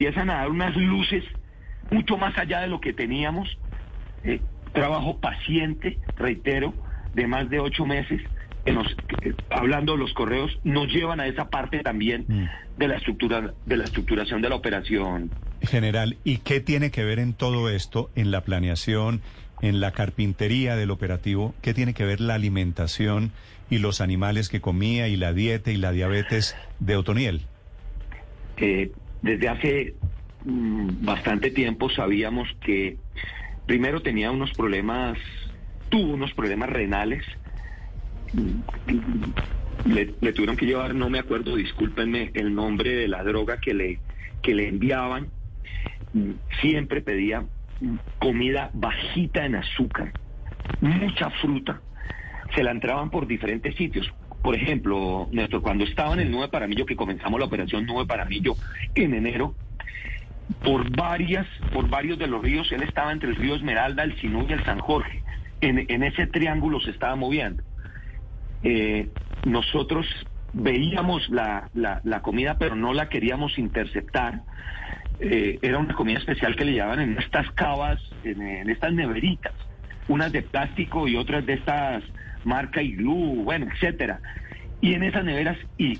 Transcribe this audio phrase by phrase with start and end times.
[0.00, 1.22] empiezan a dar unas luces
[1.90, 3.58] mucho más allá de lo que teníamos.
[4.24, 4.40] Eh,
[4.72, 6.72] trabajo paciente, reitero,
[7.12, 8.22] de más de ocho meses,
[8.64, 8.86] que nos,
[9.20, 12.44] que, hablando de los correos, nos llevan a esa parte también Mm.
[12.78, 15.30] de la estructura, de la estructuración de la operación.
[15.60, 19.20] General, ¿y qué tiene que ver en todo esto, en la planeación,
[19.60, 21.54] en la carpintería del operativo?
[21.60, 23.32] ¿Qué tiene que ver la alimentación
[23.68, 27.42] y los animales que comía y la dieta y la diabetes de Otoniel?
[28.56, 28.92] Eh,
[29.22, 29.94] desde hace
[30.44, 32.96] mm, bastante tiempo sabíamos que
[33.66, 35.18] primero tenía unos problemas,
[35.88, 37.24] tuvo unos problemas renales.
[38.32, 38.60] Mm,
[39.86, 43.72] Le, le tuvieron que llevar, no me acuerdo, discúlpenme, el nombre de la droga que
[43.72, 43.98] le,
[44.42, 45.28] que le enviaban.
[46.12, 47.44] Mm, Siempre pedía
[48.18, 50.12] comida bajita en azúcar,
[50.80, 51.80] mucha fruta.
[52.54, 54.12] Se la entraban por diferentes sitios.
[54.42, 58.56] Por ejemplo, Néstor, cuando estaba en el Nube Paramillo, que comenzamos la operación Nube Paramillo
[58.94, 59.54] en enero,
[60.64, 64.46] por varias, por varios de los ríos, él estaba entre el río Esmeralda, el Sinú
[64.48, 65.22] y el San Jorge.
[65.60, 67.62] En, en ese triángulo se estaba moviendo.
[68.62, 69.08] Eh,
[69.44, 70.06] nosotros
[70.52, 74.42] veíamos la, la, comida, pero no la queríamos interceptar.
[75.20, 79.52] Eh, era una comida especial que le llevaban en estas cavas, en estas neveritas,
[80.08, 82.02] unas de plástico y otras de estas
[82.44, 84.20] marca Iglú, bueno, etcétera.
[84.80, 85.98] Y en esas neveras y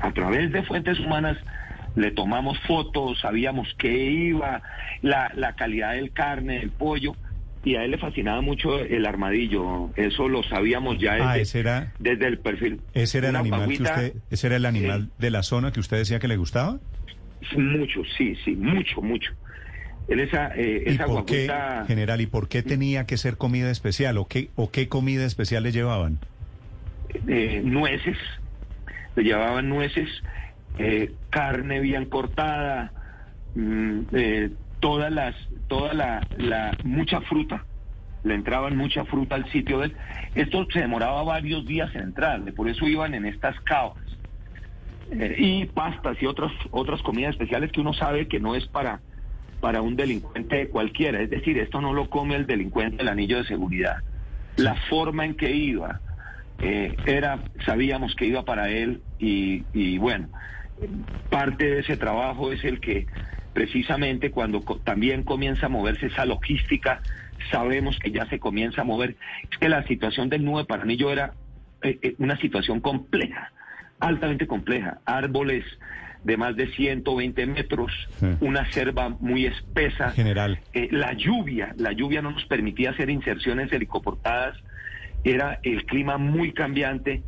[0.00, 1.36] a través de fuentes humanas
[1.94, 4.62] le tomamos fotos, sabíamos qué iba,
[5.02, 7.14] la, la calidad del carne, del pollo,
[7.64, 11.60] y a él le fascinaba mucho el armadillo, eso lo sabíamos ya Ah, desde, ese
[11.60, 12.80] era, desde el perfil.
[12.94, 15.98] ese era el animal que usted, ese era el animal de la zona que usted
[15.98, 16.80] decía que le gustaba.
[17.56, 19.32] Mucho, sí, sí, mucho, mucho.
[20.08, 21.50] Él esa, eh, ¿Y esa por qué,
[21.86, 25.62] general, y por qué tenía que ser comida especial o qué o qué comida especial
[25.62, 26.18] le llevaban?
[27.26, 28.16] eh, nueces,
[29.16, 30.08] le llevaban nueces,
[30.78, 32.92] eh, carne bien cortada,
[33.54, 35.34] mm, eh, todas las,
[35.68, 37.64] toda la, la, mucha fruta,
[38.24, 39.96] le entraban mucha fruta al sitio de él.
[40.34, 43.98] Esto se demoraba varios días en entrarle, por eso iban en estas cavas.
[45.10, 49.00] Eh, y pastas y otras, otras comidas especiales que uno sabe que no es para,
[49.62, 53.44] para un delincuente cualquiera, es decir, esto no lo come el delincuente del anillo de
[53.44, 53.98] seguridad.
[54.56, 56.00] La forma en que iba,
[56.60, 60.30] eh, era, sabíamos que iba para él y, y bueno,
[61.28, 63.06] parte de ese trabajo es el que
[63.52, 67.00] precisamente cuando co- también comienza a moverse esa logística,
[67.52, 69.14] sabemos que ya se comienza a mover.
[69.48, 71.34] Es que la situación del nube Paranillo era
[71.82, 73.52] eh, eh, una situación compleja,
[74.00, 74.98] altamente compleja.
[75.04, 75.64] Árboles
[76.24, 77.90] de más de 120 metros,
[78.20, 78.26] Sí.
[78.40, 80.10] una selva muy espesa.
[80.12, 80.58] General.
[80.72, 84.56] Eh, la lluvia, la lluvia no nos permitía hacer inserciones helicoportadas,
[85.24, 87.22] era el clima muy cambiante,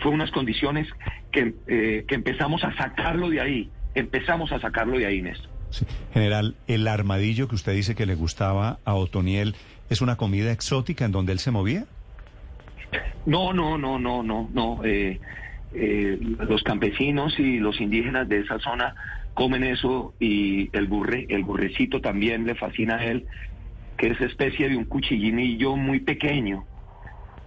[0.00, 0.86] fue unas condiciones
[1.32, 5.50] que, eh, que empezamos a sacarlo de ahí, empezamos a sacarlo de ahí, Néstor.
[5.70, 5.84] Sí.
[6.14, 9.54] General, el armadillo que usted dice que le gustaba a Otoniel
[9.90, 11.84] es una comida exótica en donde él se movía.
[13.26, 14.80] No, no, no, no, no, no.
[14.84, 15.20] eh,
[15.74, 18.94] eh, los campesinos y los indígenas de esa zona
[19.34, 23.26] comen eso y el burre, el burrecito también le fascina a él,
[23.96, 26.64] que es especie de un cuchillinillo muy pequeño.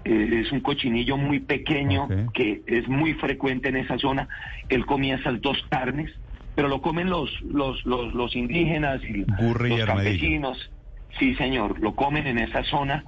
[0.06, 4.28] Eh, es un cochinillo muy pequeño que es muy frecuente en esa zona.
[4.70, 6.12] Él comía esas dos carnes,
[6.56, 10.72] pero lo comen los los los, los indígenas y los campesinos.
[11.20, 13.03] Sí, señor, lo comen en esa zona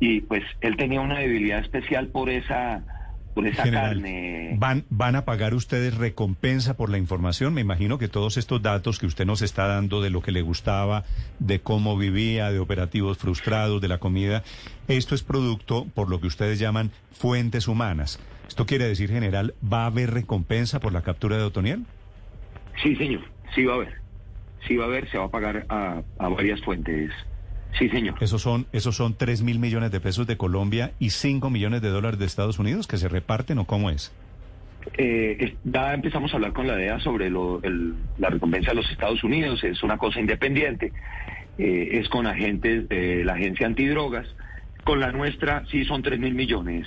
[0.00, 2.82] y pues él tenía una debilidad especial por esa
[3.34, 4.56] por esa General, carne.
[4.58, 7.52] ¿van, ¿van a pagar ustedes recompensa por la información?
[7.52, 10.42] Me imagino que todos estos datos que usted nos está dando de lo que le
[10.42, 11.04] gustaba,
[11.40, 14.42] de cómo vivía, de operativos frustrados, de la comida,
[14.88, 18.20] esto es producto por lo que ustedes llaman fuentes humanas.
[18.46, 21.84] Esto quiere decir, general, ¿va a haber recompensa por la captura de Otoniel?
[22.82, 23.22] Sí, señor,
[23.54, 23.94] sí va a haber.
[24.66, 27.10] Sí va a haber, se va a pagar a, a varias fuentes.
[27.78, 28.14] Sí, señor.
[28.20, 31.88] Esos son, esos son 3 mil millones de pesos de Colombia y 5 millones de
[31.88, 34.12] dólares de Estados Unidos que se reparten o cómo es.
[34.98, 38.90] Eh, ya empezamos a hablar con la DEA sobre lo- el- la recompensa de los
[38.90, 40.92] Estados Unidos, es una cosa independiente,
[41.58, 44.26] eh, es con agentes de la agencia antidrogas,
[44.84, 46.86] con la nuestra sí son 3 mil millones.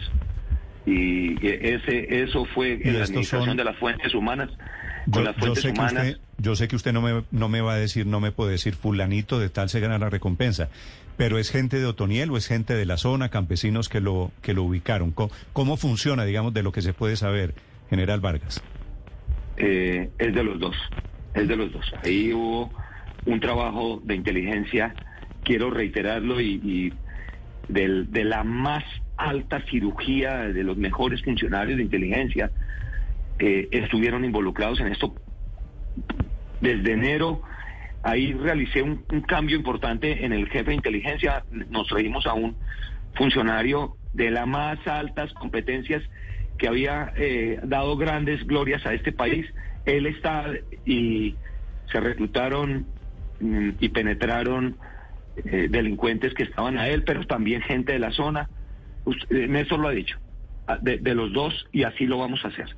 [0.85, 4.50] Y eh, ese eso fue en la administración son- de las fuentes humanas,
[5.12, 7.50] con Yo, las yo fuentes sé que usted, yo sé que usted no me, no
[7.50, 10.69] me va a decir, no me puede decir fulanito de tal se gana la recompensa,
[11.18, 14.54] pero es gente de Otoniel o es gente de la zona, campesinos que lo, que
[14.54, 15.12] lo ubicaron.
[15.12, 17.54] ¿Cómo, cómo funciona, digamos, de lo que se puede saber,
[17.89, 18.62] General Vargas?
[19.57, 20.75] Eh, es de los dos,
[21.33, 21.86] es de los dos.
[22.03, 22.71] Ahí hubo
[23.25, 24.94] un trabajo de inteligencia,
[25.44, 26.94] quiero reiterarlo, y, y
[27.68, 28.83] del- de la más
[29.18, 32.51] alta cirugía de los mejores funcionarios de inteligencia
[33.39, 35.13] eh, estuvieron involucrados en esto.
[36.62, 37.42] desde enero
[38.04, 41.44] ahí realicé un, cambio importante en el jefe de inteligencia.
[41.69, 42.56] Nos trajimos a un
[43.16, 46.01] funcionario de las más altas competencias
[46.57, 49.45] que había eh, dado grandes glorias a este país.
[49.86, 50.45] Él está
[50.86, 51.36] y
[51.92, 52.86] se reclutaron
[53.39, 54.78] mm, y penetraron
[55.38, 58.50] eh, delincuentes que estaban a él, pero también gente de la zona.
[59.06, 60.18] Usted, Néstor lo ha dicho,
[60.81, 62.75] de los dos y así lo vamos a hacer.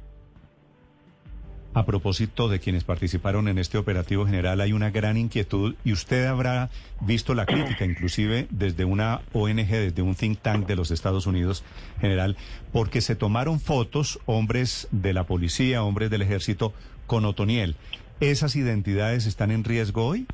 [1.72, 6.26] A propósito de quienes participaron en este operativo general, hay una gran inquietud y usted
[6.26, 6.70] habrá
[7.00, 11.64] visto la crítica, inclusive desde una ONG, desde un think tank de los Estados Unidos
[12.02, 12.38] general,
[12.72, 16.74] porque se tomaron fotos, hombres de la policía, hombres del ejército,
[17.06, 17.76] con Otoniel.
[18.20, 20.26] ¿Esas identidades están en riesgo hoy?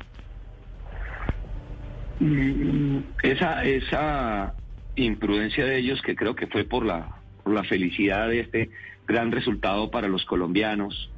[2.18, 4.54] Mm, esa, esa
[4.96, 8.70] imprudencia de ellos, que creo que fue por la, por la felicidad de este
[9.06, 11.10] gran resultado para los colombianos,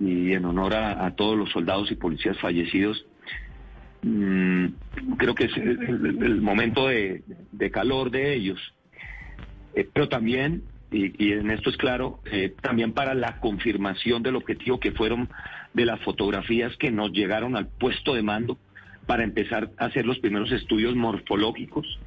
[0.00, 3.04] y en honor a, todos los soldados y policías fallecidos.
[4.02, 4.66] Mm,
[5.16, 7.22] creo que es el, momento de,
[7.72, 8.60] calor de ellos.
[9.74, 14.78] Eh, pero también, y, en esto es claro, eh, también para la confirmación del objetivo
[14.78, 15.28] que fueron
[15.74, 18.56] de las fotografías que nos llegaron al puesto de mando
[19.06, 21.98] para empezar a hacer los primeros estudios morfológicos.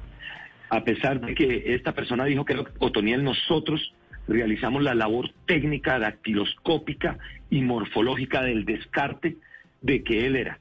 [0.70, 3.92] A pesar de que esta persona dijo que Otoniel, nosotros
[4.28, 7.18] realizamos la labor técnica, dactiloscópica
[7.50, 9.36] y morfológica del descarte
[9.80, 10.58] de que él era.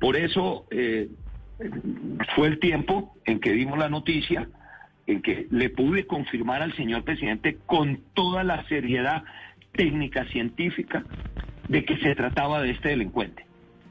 [0.00, 1.08] Por eso eh,
[2.34, 4.48] fue el tiempo en que dimos la noticia,
[5.06, 9.24] en que le pude confirmar al señor presidente con toda la seriedad
[9.72, 11.04] técnica científica
[11.68, 13.46] de que se trataba de este delincuente,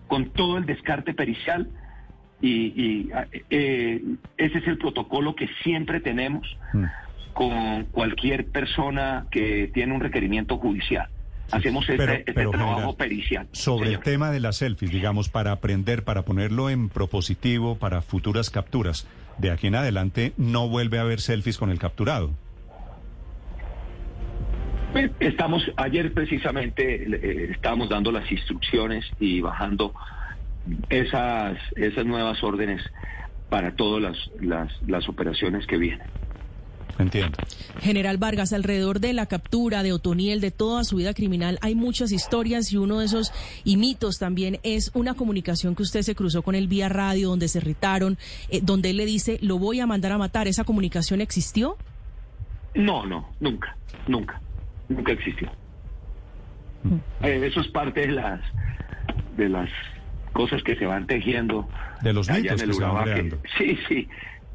[0.08, 1.70] con todo el descarte pericial
[2.42, 3.10] y,
[3.52, 4.02] eh,
[4.38, 6.58] ese es el protocolo que siempre tenemos.
[6.74, 6.86] Mm
[7.34, 11.10] con cualquier persona que tiene un requerimiento judicial.
[11.52, 13.48] Hacemos este, este trabajo pericial.
[13.52, 18.50] Sobre el tema de las selfies, digamos, para aprender, para ponerlo en propositivo para futuras
[18.50, 19.06] capturas,
[19.38, 22.32] de aquí en adelante no vuelve a haber selfies con el capturado.
[24.94, 29.94] Pues, estamos, ayer precisamente eh, estábamos dando las instrucciones y bajando
[30.90, 32.82] esas, esas nuevas órdenes
[33.50, 36.08] para todas las, las, las operaciones que vienen.
[37.00, 37.38] Entiendo.
[37.80, 42.12] General Vargas, alrededor de la captura de Otoniel, de toda su vida criminal, hay muchas
[42.12, 43.32] historias y uno de esos
[43.64, 47.48] y mitos también es una comunicación que usted se cruzó con él vía radio, donde
[47.48, 48.18] se irritaron,
[48.50, 50.48] eh, donde él le dice, lo voy a mandar a matar.
[50.48, 51.78] ¿Esa comunicación existió?
[52.76, 53.76] No, no, nunca,
[54.08, 54.42] nunca,
[54.90, 55.52] nunca existió.
[56.84, 57.26] Mm.
[57.26, 58.42] Eh, eso es parte de las,
[59.38, 59.70] de las
[60.34, 61.68] cosas que se van tejiendo.
[62.02, 64.08] De los mitos que se van Sí, sí.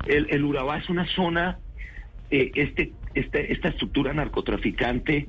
[0.06, 1.58] El, el Urabá es una zona
[2.30, 5.28] eh, este, este, esta estructura narcotraficante,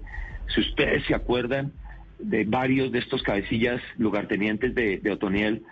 [0.53, 1.71] si ustedes se acuerdan
[2.19, 5.63] de varios de estos cabecillas lugartenientes de, de Otoniel,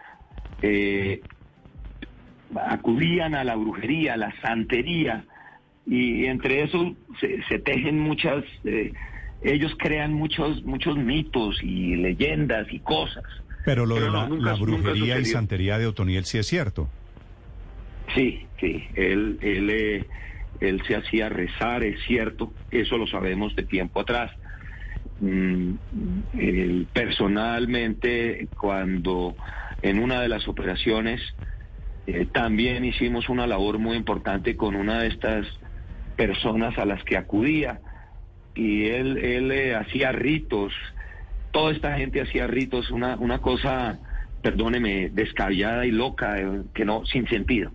[0.61, 1.21] eh,
[2.55, 5.25] acudían a la brujería, a la santería,
[5.87, 8.93] y entre eso se, tejen muchas, eh,
[9.43, 13.23] ellos crean muchos, muchos mitos y leyendas y cosas.
[13.65, 16.87] Pero lo de la, brujería y santería de Otoniel sí es cierto.
[18.13, 20.05] Sí, sí, él, él
[20.59, 24.31] él se hacía rezar, es cierto, eso lo sabemos de tiempo atrás.
[25.19, 25.73] Mm,
[26.93, 29.35] personalmente, cuando
[29.81, 31.21] en una de las operaciones
[32.07, 35.47] eh, también hicimos una labor muy importante con una de estas
[36.15, 37.81] personas a las que acudía
[38.53, 40.73] y él, él eh, hacía ritos,
[41.51, 43.99] toda esta gente hacía ritos, una, una cosa,
[44.41, 47.71] perdóneme, descabellada y loca, eh, que no, sin sentido.